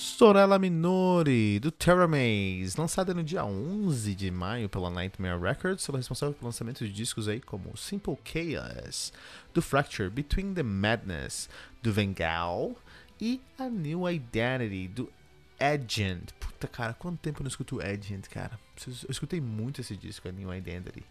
[0.00, 5.92] Sorella Minori, do Terra Maze, lançada no dia 11 de maio pela Nightmare Records, é
[5.92, 9.12] responsável pelo lançamento de discos aí como Simple Chaos,
[9.52, 11.50] do Fracture, Between the Madness,
[11.82, 12.74] do Vengal
[13.20, 15.12] e A New Identity, do
[15.60, 16.32] Agent.
[16.40, 18.58] Puta, cara, quanto tempo eu não escuto Agent, cara?
[18.86, 21.04] Eu escutei muito esse disco, A New Identity,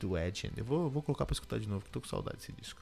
[0.00, 0.54] do Agent.
[0.56, 2.80] Eu vou, vou colocar pra escutar de novo, que tô com saudade desse disco.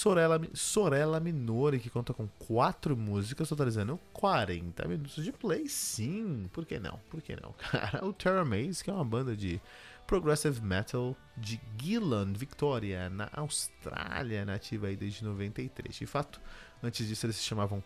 [0.00, 5.68] Sorella, Sorella Minori, que conta com quatro músicas, totalizando 40 minutos de play.
[5.68, 6.98] Sim, por que não?
[7.10, 8.02] Por que não, cara?
[8.06, 9.60] O Terra Maze, que é uma banda de
[10.06, 15.94] progressive metal de Gilland, Victoria, na Austrália, nativa aí desde 93.
[15.94, 16.40] De fato,
[16.82, 17.84] antes disso eles se chamavam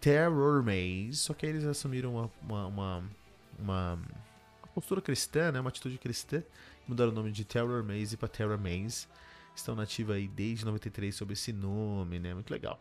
[0.00, 3.08] Terror Maze, só que aí eles assumiram uma, uma, uma,
[3.58, 3.98] uma
[4.72, 5.58] postura cristã, né?
[5.58, 6.44] uma atitude cristã,
[6.86, 9.08] mudaram o nome de Terror Maze para Terra Maze
[9.60, 12.34] estão nativa aí desde 93 sob esse nome, né?
[12.34, 12.80] Muito legal.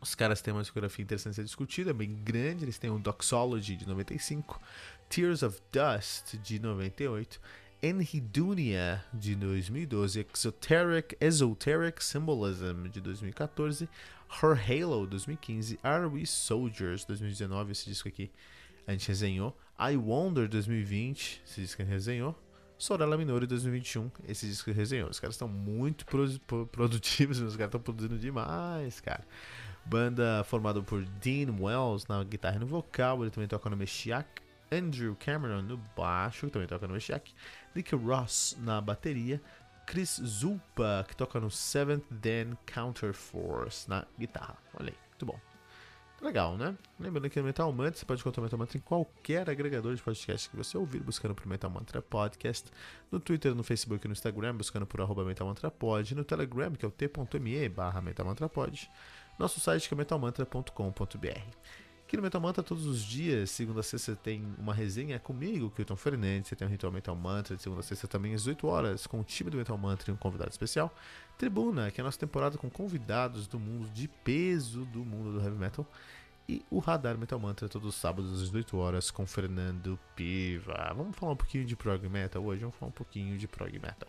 [0.00, 2.64] Os caras têm uma discografia interessante a ser discutida, bem grande.
[2.64, 4.60] Eles têm o Doxology de 95,
[5.08, 7.40] Tears of Dust de 98,
[7.82, 13.88] Enhidunia de 2012, Exoteric, Esoteric Symbolism de 2014,
[14.42, 18.30] Her Halo 2015, Are We Soldiers 2019, esse disco aqui
[18.86, 22.38] a gente resenhou, I Wonder 2020, esse disco a gente resenhou,
[22.76, 25.08] Sorella Minori 2021, esse disco que resenhou.
[25.08, 29.24] Os caras estão muito pro, produtivos, os caras estão produzindo demais, cara.
[29.84, 34.42] Banda formada por Dean Wells na guitarra e no vocal, ele também toca no Meshiak.
[34.72, 37.32] Andrew Cameron no baixo, também toca no Meshiak.
[37.74, 39.40] Nick Ross na bateria.
[39.86, 44.56] Chris Zulpa, que toca no Seventh Dan Counterforce na guitarra.
[44.74, 45.53] Olha aí, muito bom.
[46.24, 46.74] Legal, né?
[46.98, 50.02] Lembrando que no Metal Mantra você pode encontrar o Metal Mantra em qualquer agregador de
[50.02, 52.70] podcast que você ouvir, buscando por Metal Mantra Podcast,
[53.12, 56.72] no Twitter, no Facebook e no Instagram, buscando por arroba Metal Mantra Pod, no Telegram,
[56.72, 58.90] que é o t.me barra Metal Mantra Pod,
[59.38, 61.83] nosso site que é metalmantra.com.br.
[62.14, 65.96] Aqui no Metal Mantra, todos os dias, segunda a sexta, tem uma resenha comigo, Kilton
[65.96, 66.48] Fernandes.
[66.48, 69.18] Você tem o Ritual Metal Mantra, de segunda a sexta também, às 18 horas, com
[69.18, 70.94] o time do Metal Mantra e um convidado especial.
[71.36, 75.44] Tribuna, que é a nossa temporada com convidados do mundo de peso do mundo do
[75.44, 75.84] heavy metal.
[76.48, 80.92] E o Radar Metal Mantra todos os sábados às 18 horas com Fernando Piva.
[80.96, 84.08] Vamos falar um pouquinho de prog metal hoje, vamos falar um pouquinho de prog metal.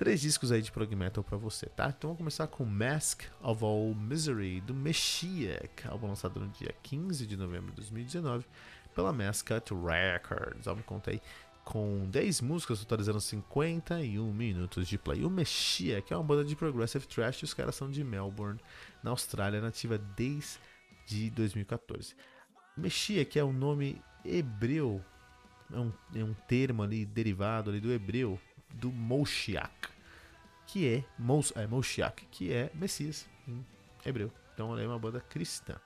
[0.00, 1.90] Três discos aí de prog metal para você, tá?
[1.90, 7.26] Então vamos começar com Mask of All Misery do Meshiach, álbum lançado no dia 15
[7.26, 8.46] de novembro de 2019
[8.94, 10.64] pela Mascot Records.
[10.64, 11.20] O álbum conta aí
[11.66, 15.22] com 10 músicas, totalizando 51 minutos de play.
[15.22, 18.58] O Mexia, é uma banda de progressive thrash, os caras são de Melbourne,
[19.02, 22.16] na Austrália, nativa desde 2014.
[22.74, 25.04] Mexia, que é um nome hebreu,
[25.70, 28.40] é um, é um termo ali derivado ali do hebreu,
[28.74, 29.70] do Moshiach,
[30.66, 33.64] que é, Mos, é Moshiach, que é Messias em
[34.04, 34.32] hebreu.
[34.54, 35.76] Então ela é uma banda cristã.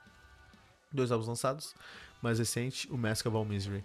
[0.91, 1.75] Dois álbuns lançados,
[2.21, 3.83] mais recente, o Mask of All Misery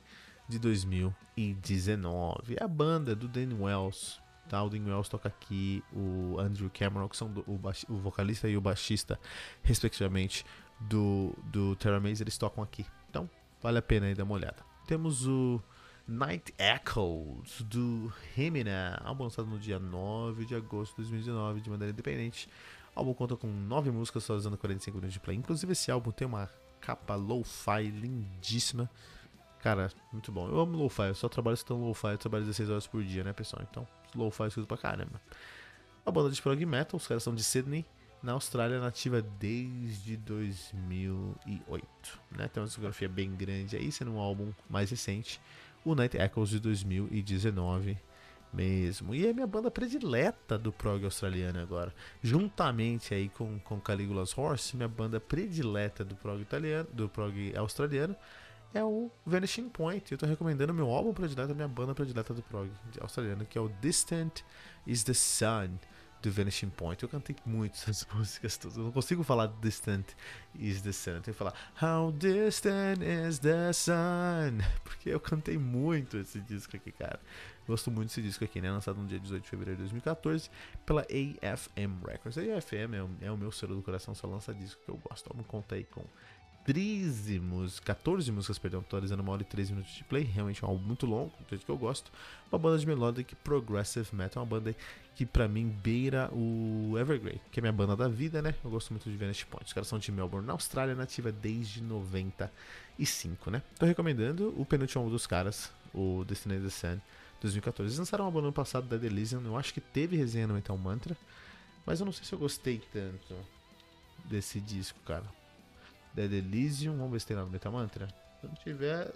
[0.49, 2.57] de 2019.
[2.59, 4.21] É a banda do Dan Wells.
[4.49, 4.63] Tá?
[4.63, 8.57] O Dan Wells toca aqui, o Andrew Cameron, que são do, o, o, vocalista e
[8.57, 9.19] o baixista,
[9.63, 10.45] respectivamente,
[10.81, 12.85] do, do Terra Maze, eles tocam aqui.
[13.09, 13.31] Então,
[13.63, 14.57] vale a pena aí dar uma olhada.
[14.87, 15.63] Temos o
[16.11, 21.93] Night Echoes do Remina, álbum lançado no dia 9 de agosto de 2019, de maneira
[21.93, 22.49] independente.
[22.97, 25.37] O álbum conta com 9 músicas, usando 45 minutos de play.
[25.37, 26.51] Inclusive, esse álbum tem uma
[26.81, 28.91] capa lo-fi lindíssima.
[29.61, 30.49] Cara, muito bom.
[30.49, 33.33] Eu amo lo-fi, eu só trabalho escutando lo-fi, eu trabalho 16 horas por dia, né,
[33.33, 33.65] pessoal?
[33.71, 35.23] Então, lo-fi eu escuto pra caramba.
[36.05, 37.87] A banda de prog metal, os caras são de Sydney,
[38.21, 42.21] na Austrália, nativa desde 2008.
[42.33, 42.49] Né?
[42.49, 45.41] Tem uma discografia bem grande aí, sendo um álbum mais recente,
[45.85, 47.99] o Night Echoes de 2019
[48.53, 49.15] mesmo.
[49.15, 51.95] E é minha banda predileta do prog australiano agora.
[52.23, 58.17] Juntamente aí com, com Caligula's Horse, minha banda predileta do prog italiano, do prog australiano
[58.73, 60.13] é o Vanishing Point.
[60.13, 63.69] Eu tô recomendando meu álbum predileto, minha banda predileta do prog australiano, que é o
[63.81, 64.43] Distant
[64.87, 65.79] is the Sun,
[66.23, 67.03] do Vanishing Point.
[67.03, 68.77] Eu cantei muito essas músicas todas.
[68.77, 70.07] Eu não consigo falar Distant
[70.59, 71.11] is the Sun.
[71.13, 74.59] Eu tenho que falar How Distant is the Sun.
[74.85, 77.21] Porque eu cantei muito esse disco aqui, cara.
[77.67, 78.71] Gosto muito desse disco aqui, né?
[78.71, 80.51] Lançado no dia 18 de fevereiro de 2014
[80.85, 82.37] pela AFM Records.
[82.37, 84.97] A AFM é o, é o meu selo do coração, só lança disco que eu
[84.97, 85.29] gosto.
[85.33, 86.05] Vamos contar aí com
[86.65, 90.23] 13 músicas, 14 músicas, perdão, atualizando uma hora e 13 minutos de play.
[90.23, 92.13] Realmente é um álbum muito longo, do jeito que eu gosto.
[92.53, 94.75] Uma banda de melodic progressive metal, uma banda
[95.17, 98.55] que pra mim beira o Evergrey, que é minha banda da vida, né?
[98.65, 99.67] Eu gosto muito de Vanity Point.
[99.67, 103.63] Os caras são de Melbourne, na Austrália, nativa desde 95, né?
[103.79, 107.01] Tô recomendando o penúltimo álbum dos caras, o Destiny the Sun,
[107.41, 107.89] 2014.
[107.89, 110.77] Eles lançaram uma banda ano passado da Elysium, eu acho que teve resenha no Metal
[110.77, 111.17] Mantra,
[111.85, 113.35] mas eu não sei se eu gostei tanto
[114.27, 115.40] desse disco, cara.
[116.15, 116.97] Dead Elysium.
[116.97, 118.09] Vamos ver se tem lá no Metamantra.
[118.41, 119.13] Se não tiver,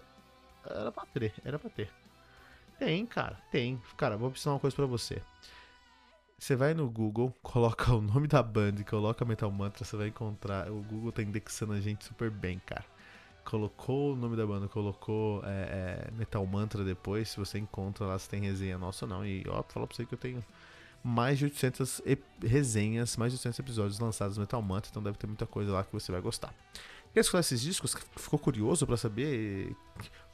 [0.65, 1.35] era pra ter.
[1.45, 1.91] Era pra ter.
[2.79, 3.39] Tem, cara.
[3.51, 3.81] Tem.
[3.97, 5.21] Cara, vou precisar uma coisa pra você.
[6.39, 10.09] Você vai no Google, coloca o nome da banda e coloca Metal Mantra, você vai
[10.09, 10.71] encontrar.
[10.71, 12.85] O Google tá indexando a gente super bem, cara.
[13.45, 17.31] Colocou o nome da banda, colocou é, é, Metal Mantra depois.
[17.31, 19.25] Se você encontra lá se tem resenha nossa ou não.
[19.25, 20.45] E ó, fala pra você que eu tenho
[21.05, 22.01] mais de 800
[22.43, 25.85] resenhas, mais de 800 episódios lançados no Metal Mantra, então deve ter muita coisa lá
[25.85, 26.55] que você vai gostar.
[27.13, 27.95] Quer escutar esses discos?
[28.17, 29.77] Ficou curioso para saber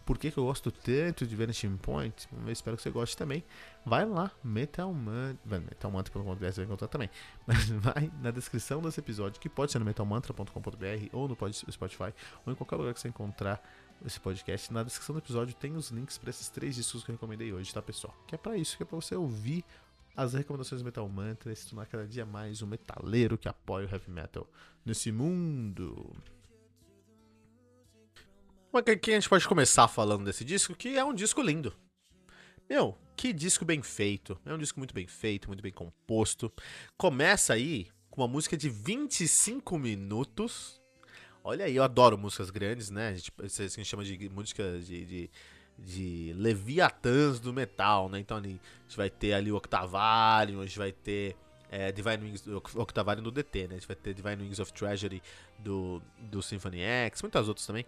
[0.06, 2.26] por que, que, eu gosto tanto de Vanishing Point?
[2.44, 3.44] Eu espero que você goste também.
[3.84, 7.10] Vai lá, Metal Mantra, Metal Mantra.com.br você vai encontrar também.
[7.46, 12.14] Mas vai na descrição desse episódio, que pode ser no metalmantra.com.br ou no Spotify,
[12.46, 13.62] ou em qualquer lugar que você encontrar
[14.04, 14.72] esse podcast.
[14.72, 17.72] Na descrição do episódio tem os links para esses três discos que eu recomendei hoje,
[17.72, 18.14] tá, pessoal?
[18.26, 19.64] Que é para isso, que é para você ouvir
[20.16, 23.86] as recomendações do Metal Mantra e se tornar cada dia mais um metaleiro que apoia
[23.86, 24.46] o heavy metal
[24.84, 26.14] nesse mundo.
[28.72, 31.74] Mas aqui a gente pode começar falando desse disco, que é um disco lindo.
[32.68, 34.38] Meu, que disco bem feito.
[34.46, 36.52] É um disco muito bem feito, muito bem composto.
[36.96, 40.80] Começa aí com uma música de 25 minutos.
[41.42, 43.08] Olha aí, eu adoro músicas grandes, né?
[43.08, 45.30] A gente, a gente chama de música de, de
[45.78, 48.18] de Leviatãs do metal, né?
[48.18, 48.60] Então a gente
[48.96, 51.36] vai ter ali o Octavarium, a gente vai ter
[51.70, 52.44] é, Divine Wings,
[52.74, 53.74] Octavarium do DT, né?
[53.76, 55.22] A gente vai ter Divine Wings of Treasury
[55.58, 57.86] do, do Symphony X, muitas outras também.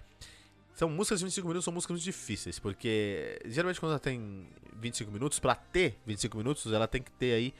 [0.74, 5.10] São músicas de 25 minutos, são músicas muito difíceis, porque geralmente quando ela tem 25
[5.10, 7.54] minutos, para ter 25 minutos, ela tem que ter aí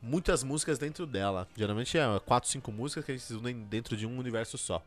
[0.00, 1.46] muitas músicas dentro dela.
[1.56, 4.82] Geralmente é 4, 5 músicas que gente unem dentro de um universo só.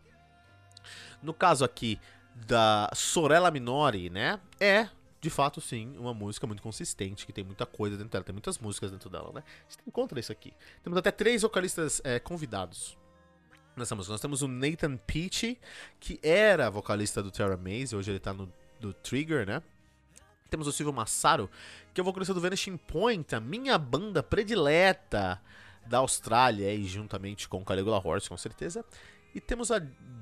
[1.21, 1.99] No caso aqui
[2.45, 4.39] da Sorella Minori, né?
[4.59, 4.89] É,
[5.19, 8.59] de fato, sim, uma música muito consistente, que tem muita coisa dentro dela, tem muitas
[8.59, 9.43] músicas dentro dela, né?
[9.67, 10.53] Você encontra isso aqui.
[10.83, 12.97] Temos até três vocalistas é, convidados
[13.75, 14.13] nessa música.
[14.13, 15.59] Nós temos o Nathan Peachy,
[15.99, 19.61] que era vocalista do Terra Maze, hoje ele tá no do Trigger, né?
[20.49, 21.49] Temos o Silvio Massaro,
[21.93, 25.41] que é o vocalista do Vanishing Point, a minha banda predileta
[25.85, 28.85] da Austrália, e juntamente com Caligula Horse, com certeza.
[29.33, 29.81] E temos a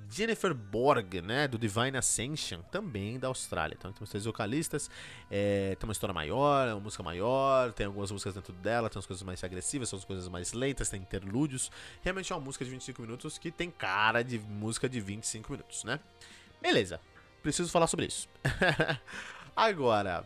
[0.10, 3.75] Jennifer Borg, né, do Divine Ascension, também da Austrália.
[3.78, 4.90] Então temos três vocalistas,
[5.30, 9.06] é, tem uma história maior, uma música maior, tem algumas músicas dentro dela, tem umas
[9.06, 11.72] coisas mais agressivas, tem umas coisas mais lentas, tem interlúdios.
[12.02, 15.84] Realmente é uma música de 25 minutos que tem cara de música de 25 minutos,
[15.84, 16.00] né?
[16.62, 17.00] Beleza,
[17.42, 18.28] preciso falar sobre isso.
[19.56, 20.24] Agora,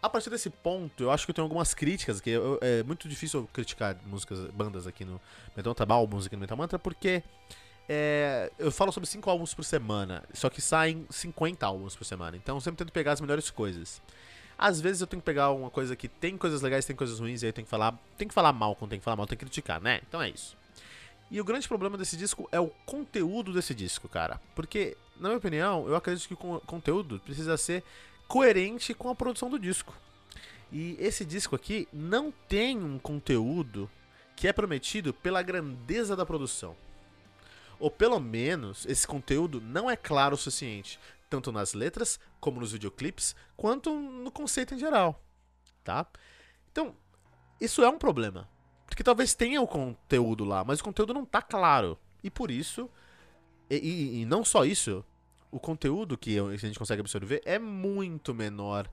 [0.00, 3.08] a partir desse ponto, eu acho que eu tenho algumas críticas, que eu, é muito
[3.08, 5.20] difícil criticar músicas, bandas aqui no
[5.56, 7.22] Metal álbuns aqui no Metal Mantra, porque
[7.88, 12.36] é, eu falo sobre 5 álbuns por semana, só que saem 50 álbuns por semana.
[12.36, 14.00] Então eu sempre tento pegar as melhores coisas.
[14.56, 17.42] Às vezes eu tenho que pegar uma coisa que tem coisas legais, tem coisas ruins,
[17.42, 17.98] e aí eu tenho que falar.
[18.16, 20.00] Tem que falar mal quando tem que falar mal, tem que criticar, né?
[20.06, 20.56] Então é isso.
[21.30, 24.40] E o grande problema desse disco é o conteúdo desse disco, cara.
[24.54, 27.82] Porque, na minha opinião, eu acredito que o conteúdo precisa ser
[28.28, 29.94] coerente com a produção do disco.
[30.70, 33.90] E esse disco aqui não tem um conteúdo
[34.36, 36.76] que é prometido pela grandeza da produção.
[37.82, 42.70] Ou pelo menos esse conteúdo não é claro o suficiente, tanto nas letras, como nos
[42.70, 45.20] videoclipes, quanto no conceito em geral,
[45.82, 46.06] tá?
[46.70, 46.94] Então,
[47.60, 48.48] isso é um problema.
[48.86, 51.98] Porque talvez tenha o conteúdo lá, mas o conteúdo não tá claro.
[52.22, 52.88] E por isso,
[53.68, 55.04] e, e, e não só isso,
[55.50, 58.88] o conteúdo que a gente consegue absorver é muito menor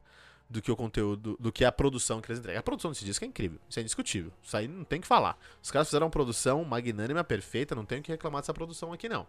[0.49, 2.59] do que o conteúdo, do que a produção que eles entregam.
[2.59, 4.31] A produção desse disco é incrível, isso é indiscutível.
[4.41, 5.37] Isso aí não tem que falar.
[5.61, 9.27] Os caras fizeram uma produção magnânima, perfeita, não tenho que reclamar dessa produção aqui não.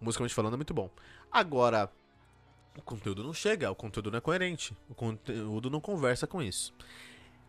[0.00, 0.88] Musicalmente falando é muito bom.
[1.30, 1.90] Agora,
[2.78, 6.72] o conteúdo não chega, o conteúdo não é coerente, o conteúdo não conversa com isso.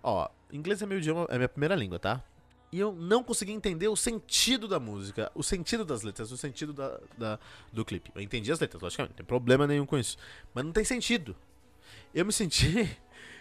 [0.01, 2.23] Ó, inglês é meu idioma, é minha primeira língua, tá?
[2.71, 6.73] E eu não consegui entender o sentido da música, o sentido das letras, o sentido
[6.73, 7.39] da, da
[7.71, 8.11] do clipe.
[8.15, 10.17] Eu entendi as letras, logicamente, não tem problema nenhum com isso.
[10.55, 11.35] Mas não tem sentido.
[12.13, 12.97] Eu me senti.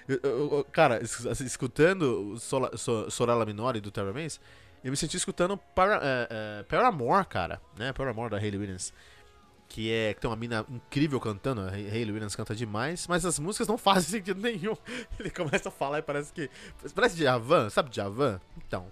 [0.08, 4.40] Eu, eu, cara, escutando o Sorala Minori do Terra Maze,
[4.82, 7.92] Eu me senti escutando para, uh, uh, Paramore, cara, né?
[7.92, 8.92] Paramore da Hayley Williams.
[9.68, 13.38] Que é que tem uma mina incrível cantando, a Hayley Williams canta demais, mas as
[13.38, 14.76] músicas não fazem sentido nenhum.
[15.18, 16.50] Ele começa a falar e parece que.
[16.94, 18.40] Parece Javan, sabe Javan?
[18.56, 18.86] Então,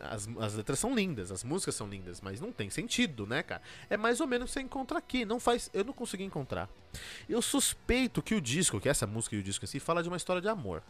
[0.00, 3.62] as, as letras são lindas, as músicas são lindas, mas não tem sentido, né, cara?
[3.88, 5.24] É mais ou menos o que você encontra aqui.
[5.24, 5.70] Não faz.
[5.72, 6.68] Eu não consegui encontrar.
[7.28, 10.08] Eu suspeito que o disco, que essa música e o disco em si, fala de
[10.08, 10.82] uma história de amor.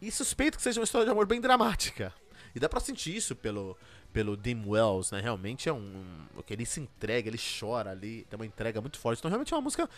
[0.00, 2.12] E suspeito que seja uma história de amor bem dramática.
[2.54, 3.76] E dá pra sentir isso pelo,
[4.12, 5.20] pelo Dim Wells, né?
[5.20, 6.04] Realmente é um,
[6.46, 9.18] que ele se entrega, ele chora ali, tem uma entrega muito forte.
[9.18, 9.88] Então realmente é uma música.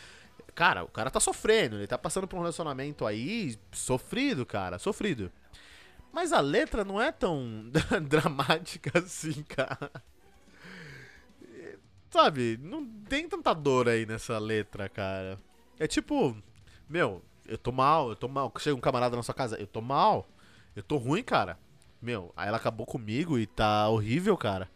[0.54, 5.30] Cara, o cara tá sofrendo, ele tá passando por um relacionamento aí sofrido, cara, sofrido.
[6.18, 7.70] Mas a letra não é tão
[8.08, 9.88] dramática assim, cara.
[12.10, 15.38] Sabe, não tem tanta dor aí nessa letra, cara.
[15.78, 16.36] É tipo,
[16.88, 18.52] meu, eu tô mal, eu tô mal.
[18.58, 20.26] Chega um camarada na sua casa, eu tô mal,
[20.74, 21.56] eu tô ruim, cara.
[22.02, 24.68] Meu, aí ela acabou comigo e tá horrível, cara.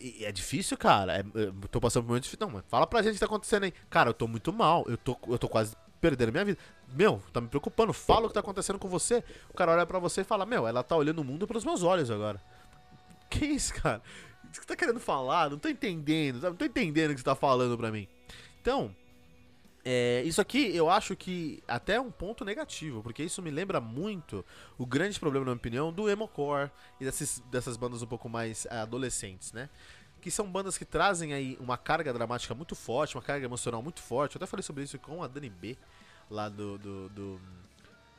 [0.00, 1.18] E é difícil, cara.
[1.18, 1.22] É,
[1.70, 2.46] tô passando por um momento difícil.
[2.46, 3.74] Não, mas fala pra gente o que tá acontecendo aí.
[3.90, 4.86] Cara, eu tô muito mal.
[4.88, 5.76] Eu tô, eu tô quase
[6.06, 6.58] perdendo minha vida.
[6.88, 7.92] Meu, tá me preocupando.
[7.92, 9.24] Fala o que tá acontecendo com você.
[9.50, 11.82] O cara olha pra você e fala: Meu, ela tá olhando o mundo pelos meus
[11.82, 12.40] olhos agora.
[13.28, 14.00] Que isso, cara?
[14.44, 15.50] O que você tá querendo falar?
[15.50, 16.40] Não tô entendendo.
[16.40, 18.06] Não tô entendendo o que você tá falando pra mim.
[18.62, 18.94] Então,
[19.84, 23.80] é, isso aqui eu acho que até é um ponto negativo, porque isso me lembra
[23.80, 24.44] muito
[24.78, 26.70] o grande problema, na minha opinião, do emocore
[27.00, 29.68] e dessas, dessas bandas um pouco mais é, adolescentes, né?
[30.20, 34.00] Que são bandas que trazem aí uma carga dramática muito forte, uma carga emocional muito
[34.00, 34.36] forte.
[34.36, 35.76] Eu até falei sobre isso com a Dani B,
[36.30, 37.40] lá do, do, do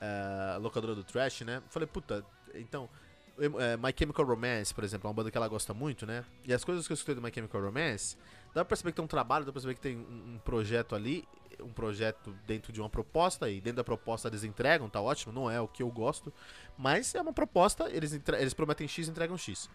[0.02, 1.62] uh, locadora do Trash, né?
[1.70, 2.26] Falei, puta,
[2.56, 2.90] então,
[3.38, 6.24] My Chemical Romance, por exemplo, é uma banda que ela gosta muito, né?
[6.46, 9.06] E as coisas que eu escutei do My Chemical Romance, dá pra perceber que tem
[9.06, 11.28] um trabalho, dá pra perceber que tem um, um projeto ali
[11.64, 15.50] um projeto dentro de uma proposta e dentro da proposta eles entregam, tá ótimo, não
[15.50, 16.32] é o que eu gosto,
[16.78, 19.70] mas é uma proposta, eles, eles prometem X e entregam X.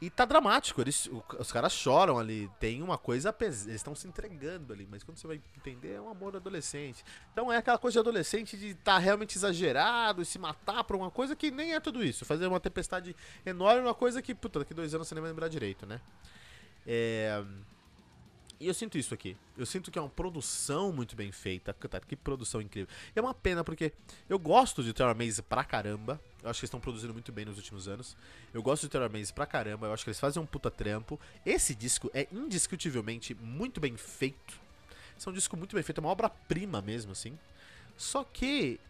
[0.00, 4.72] E tá dramático, eles, os caras choram ali, tem uma coisa, eles estão se entregando
[4.72, 7.04] ali, mas quando você vai entender, é um amor adolescente.
[7.30, 10.96] Então é aquela coisa de adolescente de estar tá realmente exagerado e se matar por
[10.96, 12.24] uma coisa que nem é tudo isso.
[12.24, 13.14] Fazer uma tempestade
[13.44, 16.00] enorme, uma coisa que, puta, daqui dois anos você nem vai lembrar direito, né?
[16.86, 17.44] É.
[18.58, 19.36] E eu sinto isso aqui.
[19.56, 21.74] Eu sinto que é uma produção muito bem feita.
[22.06, 22.94] Que produção incrível.
[23.14, 23.92] E é uma pena porque
[24.28, 26.20] eu gosto de Terror Maze pra caramba.
[26.42, 28.16] Eu acho que eles estão produzindo muito bem nos últimos anos.
[28.52, 29.86] Eu gosto de Terror Maze pra caramba.
[29.86, 31.18] Eu acho que eles fazem um puta trampo.
[31.44, 34.58] Esse disco é indiscutivelmente muito bem feito.
[35.16, 35.98] Esse é um disco muito bem feito.
[35.98, 37.38] É uma obra-prima mesmo, assim.
[37.96, 38.80] Só que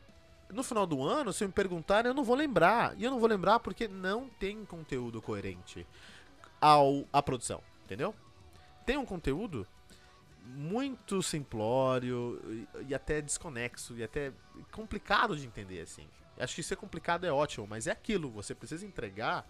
[0.50, 2.94] no final do ano, se me perguntarem, eu não vou lembrar.
[2.98, 5.86] E eu não vou lembrar porque não tem conteúdo coerente
[6.60, 8.14] ao à produção, entendeu?
[8.90, 9.64] tem um conteúdo
[10.44, 12.40] muito simplório
[12.86, 14.32] e, até desconexo e até
[14.72, 16.06] complicado de entender assim.
[16.38, 19.46] Acho que ser complicado é ótimo, mas é aquilo, você precisa entregar,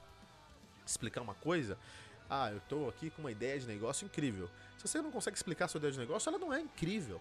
[0.85, 1.78] explicar uma coisa.
[2.28, 4.49] Ah, eu tô aqui com uma ideia de negócio incrível.
[4.76, 7.20] Se você não consegue explicar a sua ideia de negócio, ela não é incrível.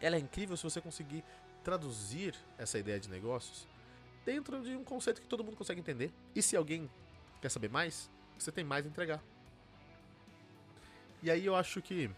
[0.00, 1.24] Ela é incrível se você conseguir
[1.62, 3.66] traduzir essa ideia de negócios
[4.24, 6.12] dentro de um conceito que todo mundo consegue entender.
[6.34, 6.90] E se alguém
[7.40, 9.22] quer saber mais, você tem mais a entregar.
[11.22, 12.10] E aí eu acho que,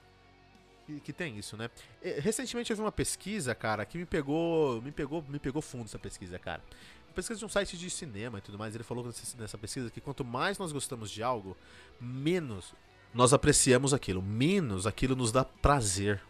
[0.98, 1.70] que, tem isso, né?
[2.18, 5.98] Recentemente eu vi uma pesquisa, cara, que me pegou, me pegou, me pegou fundo essa
[5.98, 6.62] pesquisa, cara.
[7.08, 9.04] Uma pesquisa de um site de cinema e tudo mais, ele falou
[9.38, 11.56] nessa pesquisa que quanto mais nós gostamos de algo,
[12.00, 12.74] menos
[13.12, 16.22] nós apreciamos aquilo, menos aquilo nos dá prazer.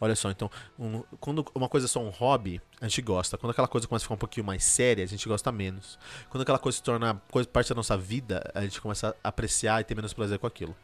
[0.00, 3.36] Olha só, então, um, quando uma coisa é só um hobby, a gente gosta.
[3.36, 5.98] Quando aquela coisa começa a ficar um pouquinho mais séria, a gente gosta menos.
[6.30, 9.78] Quando aquela coisa se torna coisa, parte da nossa vida, a gente começa a apreciar
[9.82, 10.74] e ter menos prazer com aquilo.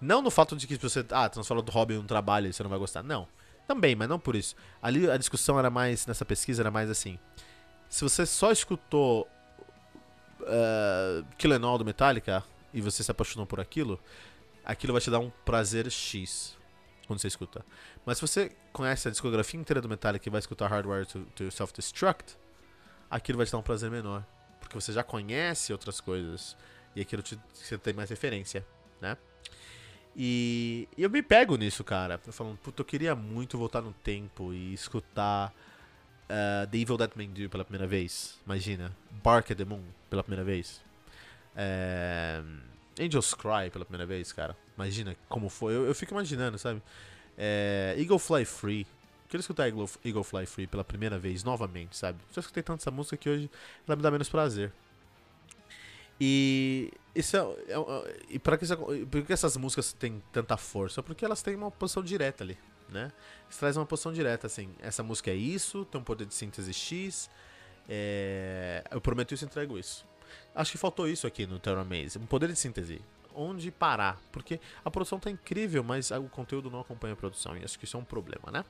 [0.00, 2.70] Não no fato de que você, ah, transforma do hobby um trabalho e você não
[2.70, 3.02] vai gostar.
[3.02, 3.26] Não.
[3.66, 4.54] Também, mas não por isso.
[4.80, 7.18] Ali a discussão era mais, nessa pesquisa, era mais assim.
[7.88, 9.28] Se você só escutou
[10.40, 14.00] uh, Kill Em All do Metallica e você se apaixonou por aquilo,
[14.64, 16.56] aquilo vai te dar um prazer X
[17.06, 17.64] quando você escuta.
[18.04, 21.50] Mas se você conhece a discografia inteira do Metallica e vai escutar Hardware to, to
[21.50, 22.36] Self-Destruct,
[23.10, 24.24] aquilo vai te dar um prazer menor.
[24.60, 26.56] Porque você já conhece outras coisas
[26.94, 28.64] e aquilo te, você tem mais referência,
[29.00, 29.16] né?
[30.20, 32.20] E, eu me pego nisso, cara.
[32.26, 35.54] Eu falando, puta, eu queria muito voltar no tempo e escutar
[36.24, 38.36] uh, The Evil That Men Do pela primeira vez.
[38.44, 38.92] Imagina.
[39.22, 40.82] Bark at the Moon pela primeira vez.
[41.54, 42.42] É,
[43.00, 44.56] Angels Cry pela primeira vez, cara.
[44.76, 45.72] Imagina como foi.
[45.72, 46.82] Eu, eu fico imaginando, sabe?
[47.36, 48.80] É, Eagle Fly Free.
[48.80, 52.18] Eu queria escutar Eagle, Eagle Fly Free pela primeira vez, novamente, sabe?
[52.32, 53.48] Já escutei tanto essa música que hoje
[53.86, 54.72] ela me dá menos prazer.
[56.20, 58.66] E isso é, é, é e para que,
[59.06, 61.02] por que essas músicas têm tanta força?
[61.02, 62.58] Porque elas têm uma posição direta ali,
[62.88, 63.12] né?
[63.46, 64.70] Eles trazem uma posição direta, assim.
[64.80, 67.30] Essa música é isso, tem um poder de síntese X.
[67.88, 70.04] É, eu prometo isso, entrego isso.
[70.54, 73.00] acho que faltou isso aqui no Terra Maze, um poder de síntese.
[73.40, 74.20] Onde parar?
[74.32, 77.84] Porque a produção tá incrível, mas o conteúdo não acompanha a produção, e acho que
[77.84, 78.64] isso é um problema, né?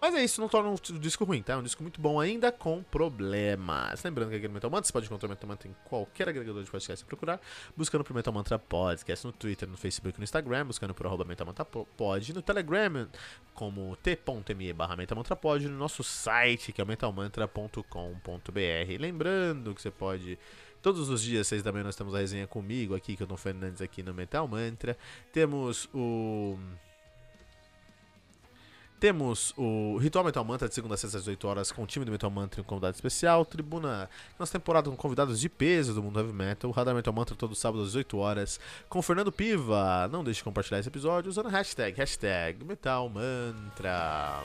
[0.00, 1.54] Mas é isso, não torna um disco ruim, tá?
[1.54, 4.04] É um disco muito bom ainda com problemas.
[4.04, 6.62] Lembrando que aqui no Metal Mantra você pode encontrar o Metal Mantra em qualquer agregador
[6.62, 7.40] de podcast e procurar,
[7.76, 11.44] buscando por Metal Mantra Podcast no Twitter, no Facebook, no Instagram, buscando por arroba Metal
[11.44, 13.08] Mantra Pod, no Telegram,
[13.52, 14.96] como t.me barra
[15.40, 19.00] Pod, no nosso site, que é o metalmantra.com.br.
[19.00, 20.38] Lembrando que você pode
[20.84, 23.38] Todos os dias, seis da manhã, nós temos a resenha comigo aqui, que eu tô
[23.38, 24.98] Fernandes aqui no Metal Mantra.
[25.32, 26.58] Temos o
[29.00, 32.04] temos o Ritual Metal Mantra de segunda a sexta às 18 horas com o time
[32.04, 33.46] do Metal Mantra e um convidado especial.
[33.46, 36.68] Tribuna, nossa temporada com convidados de peso do mundo heavy metal.
[36.68, 40.06] O Radar Metal Mantra todo sábado às 18 horas com Fernando Piva.
[40.08, 44.44] Não deixe de compartilhar esse episódio usando a hashtag, hashtag Metal Mantra.